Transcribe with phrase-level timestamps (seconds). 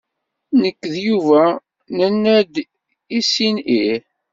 [0.61, 1.43] Nek d Yuba
[1.97, 2.55] nenna-d
[3.17, 4.01] i sin ih.